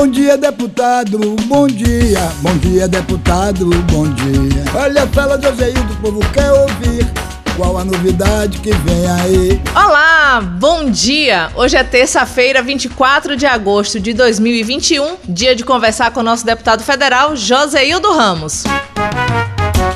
[0.00, 2.20] Bom dia, deputado, bom dia.
[2.40, 4.64] Bom dia, deputado, bom dia.
[4.74, 7.06] Olha a fala de Ozeildo, o povo quer ouvir.
[7.54, 9.60] Qual a novidade que vem aí?
[9.74, 11.50] Olá, bom dia!
[11.54, 16.82] Hoje é terça-feira, 24 de agosto de 2021, dia de conversar com o nosso deputado
[16.82, 18.64] federal, Joseildo Ramos.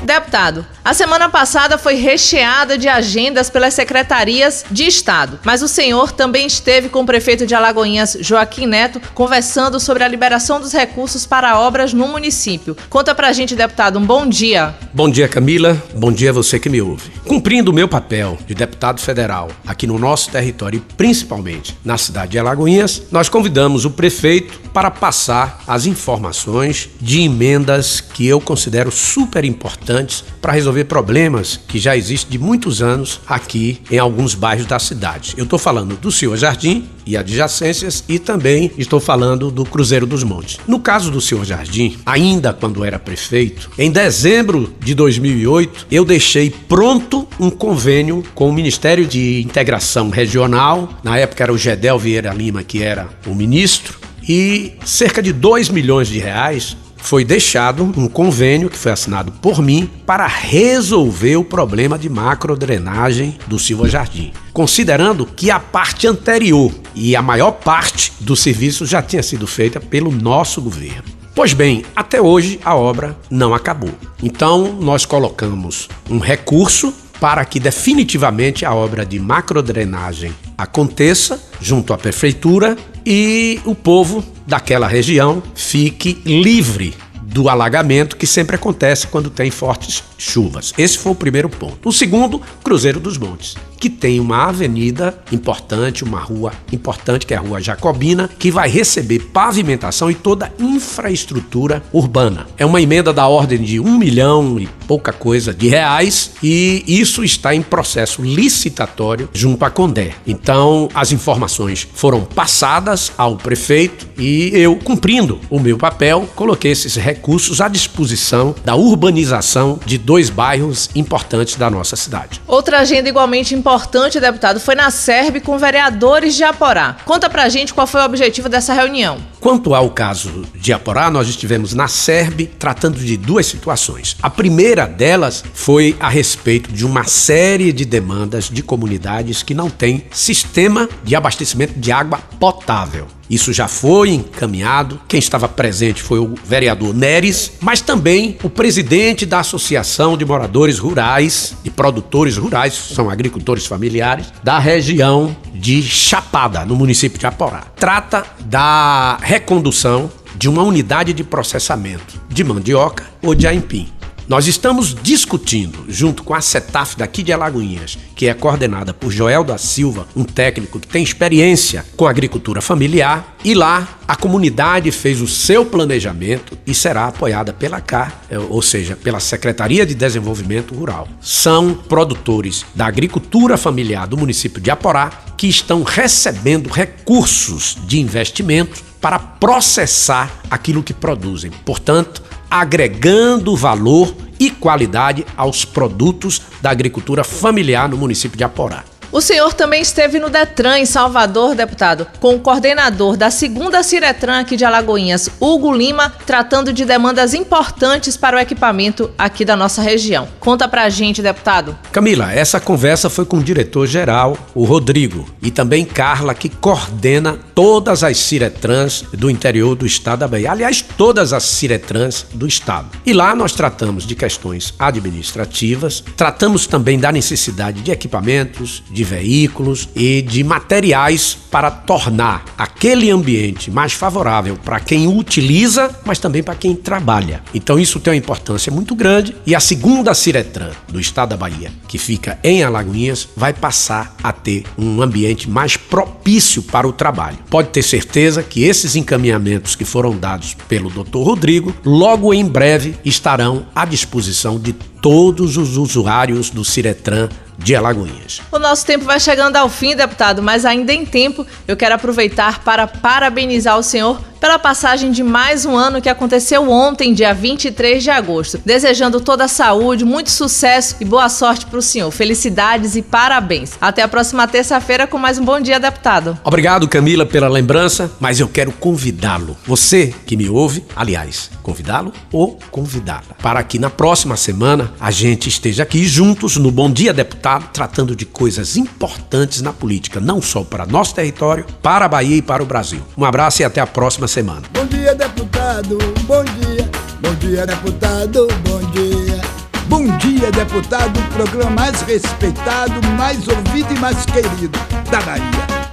[0.05, 6.13] Deputado, a semana passada foi recheada de agendas pelas secretarias de Estado, mas o senhor
[6.13, 11.25] também esteve com o prefeito de Alagoinhas, Joaquim Neto, conversando sobre a liberação dos recursos
[11.25, 12.77] para obras no município.
[12.91, 14.75] Conta pra gente, deputado, um bom dia.
[14.93, 15.83] Bom dia, Camila.
[15.95, 17.11] Bom dia a você que me ouve.
[17.25, 22.33] Cumprindo o meu papel de deputado federal aqui no nosso território e principalmente na cidade
[22.33, 28.91] de Alagoinhas, nós convidamos o prefeito para passar as informações de emendas que eu considero
[28.91, 29.94] super importantes
[30.41, 35.35] para resolver problemas que já existem de muitos anos aqui em alguns bairros da cidade.
[35.37, 40.23] Eu estou falando do Senhor Jardim e adjacências e também estou falando do Cruzeiro dos
[40.23, 40.59] Montes.
[40.67, 46.51] No caso do Senhor Jardim, ainda quando era prefeito, em dezembro de 2008, eu deixei
[46.51, 52.33] pronto um convênio com o Ministério de Integração Regional, na época era o Gedel Vieira
[52.33, 58.09] Lima que era o ministro, e cerca de 2 milhões de reais foi deixado um
[58.09, 64.33] convênio que foi assinado por mim para resolver o problema de macrodrenagem do Silva Jardim,
[64.55, 69.79] considerando que a parte anterior e a maior parte do serviço já tinha sido feita
[69.79, 71.05] pelo nosso governo.
[71.35, 73.91] Pois bem, até hoje a obra não acabou.
[74.23, 81.99] Então nós colocamos um recurso para que definitivamente a obra de macrodrenagem aconteça junto à
[81.99, 89.51] prefeitura e o povo daquela região fique livre do alagamento que sempre acontece quando tem
[89.51, 90.73] fortes chuvas.
[90.79, 91.89] Esse foi o primeiro ponto.
[91.89, 97.37] O segundo, Cruzeiro dos Montes que tem uma avenida importante, uma rua importante, que é
[97.37, 102.47] a Rua Jacobina, que vai receber pavimentação e toda infraestrutura urbana.
[102.57, 107.25] É uma emenda da ordem de um milhão e pouca coisa de reais e isso
[107.25, 110.13] está em processo licitatório junto à Condé.
[110.27, 116.97] Então, as informações foram passadas ao prefeito e eu, cumprindo o meu papel, coloquei esses
[116.97, 122.41] recursos à disposição da urbanização de dois bairros importantes da nossa cidade.
[122.47, 126.99] Outra agenda igualmente importante importante, deputado, foi na SERB com vereadores de Aporá.
[127.07, 129.17] Conta pra gente qual foi o objetivo dessa reunião.
[129.41, 134.19] Quanto ao caso de Aporá, nós estivemos na SERB tratando de duas situações.
[134.23, 139.71] A primeira delas foi a respeito de uma série de demandas de comunidades que não
[139.71, 143.07] têm sistema de abastecimento de água potável.
[143.29, 145.01] Isso já foi encaminhado.
[145.09, 150.79] Quem estava presente foi o vereador Neres, mas também o presidente da Associação de Moradores
[150.79, 157.65] Rurais e Produtores Rurais, são agricultores familiares, da região de Chapada, no município de Aporá.
[157.77, 163.89] Trata da recondução de uma unidade de processamento de mandioca ou de aipim.
[164.27, 169.45] Nós estamos discutindo, junto com a CETAF daqui de Alagoinhas, que é coordenada por Joel
[169.45, 175.21] da Silva, um técnico que tem experiência com agricultura familiar, e lá a comunidade fez
[175.21, 180.75] o seu planejamento e será apoiada pela CAR, é, ou seja, pela Secretaria de Desenvolvimento
[180.75, 181.07] Rural.
[181.21, 188.83] São produtores da agricultura familiar do município de Aporá que estão recebendo recursos de investimento
[189.05, 191.51] para processar aquilo que produzem.
[191.67, 192.23] Portanto,
[192.55, 198.85] agregando valor e qualidade aos produtos da agricultura familiar no município de Aporá.
[199.15, 204.41] O senhor também esteve no Detran em Salvador, deputado, com o coordenador da segunda Ciretran
[204.41, 209.81] aqui de Alagoinhas, Hugo Lima, tratando de demandas importantes para o equipamento aqui da nossa
[209.81, 210.27] região.
[210.41, 211.79] Conta pra gente, deputado.
[211.93, 218.03] Camila, essa conversa foi com o diretor-geral, o Rodrigo, e também Carla, que coordena todas
[218.03, 220.51] as Ciretrans do interior do estado da Bahia.
[220.51, 222.89] Aliás, todas as Ciretrans do estado.
[223.07, 229.11] E lá nós tratamos de questões administrativas, tratamos também da necessidade de equipamentos, de de
[229.11, 236.43] veículos e de materiais para tornar aquele ambiente mais favorável para quem utiliza, mas também
[236.43, 237.43] para quem trabalha.
[237.55, 241.71] Então isso tem uma importância muito grande e a segunda Ciretran do estado da Bahia,
[241.87, 247.39] que fica em Alagoinhas, vai passar a ter um ambiente mais propício para o trabalho.
[247.51, 251.19] Pode ter certeza que esses encaminhamentos que foram dados pelo Dr.
[251.19, 254.73] Rodrigo, logo em breve estarão à disposição de
[255.05, 257.29] todos os usuários do Ciretran
[257.59, 258.41] de Alagoinhas.
[258.51, 262.65] O nosso tempo vai chegando ao fim, deputado, mas ainda em tempo eu quero aproveitar
[262.65, 268.03] para parabenizar o senhor pela passagem de mais um ano que aconteceu ontem, dia 23
[268.03, 268.61] de agosto.
[268.63, 272.11] Desejando toda a saúde, muito sucesso e boa sorte para o senhor.
[272.11, 273.73] Felicidades e parabéns.
[273.81, 276.39] Até a próxima terça-feira com mais um Bom Dia, deputado.
[276.45, 282.59] Obrigado, Camila, pela lembrança, mas eu quero convidá-lo, você que me ouve, aliás, convidá-lo ou
[282.71, 287.71] convidá-la, para que na próxima semana a gente esteja aqui juntos no Bom Dia Deputado,
[287.73, 292.43] tratando de coisas importantes na política, não só para nosso território, para a Bahia e
[292.43, 293.01] para o Brasil.
[293.17, 294.63] Um abraço e até a próxima semana.
[294.73, 295.97] Bom dia, deputado,
[296.27, 296.91] bom dia.
[297.21, 299.41] Bom dia, deputado, bom dia.
[299.87, 304.77] Bom dia, deputado, o programa mais respeitado, mais ouvido e mais querido
[305.09, 305.45] da Bahia.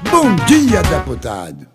[0.09, 1.70] Bom dia, deputado.